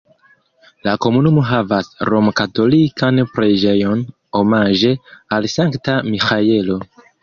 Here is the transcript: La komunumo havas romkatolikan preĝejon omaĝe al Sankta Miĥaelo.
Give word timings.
La 0.87 0.95
komunumo 1.05 1.43
havas 1.49 1.91
romkatolikan 2.11 3.23
preĝejon 3.37 4.05
omaĝe 4.43 4.97
al 5.39 5.51
Sankta 5.59 6.05
Miĥaelo. 6.13 6.85